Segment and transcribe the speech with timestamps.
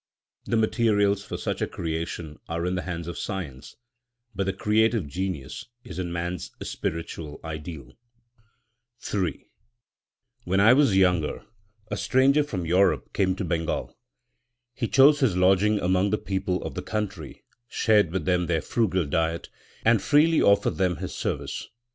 [0.45, 3.75] The materials for such a creation are in the hands of science;
[4.33, 7.93] but the creative genius is in Man's spiritual ideal.
[9.13, 9.45] III
[10.43, 11.43] When I was young
[11.91, 13.95] a stranger from Europe came to Bengal.
[14.73, 19.05] He chose his lodging among the people of the country, shared with them their frugal
[19.05, 19.49] diet,
[19.85, 21.69] and freely offered them his service.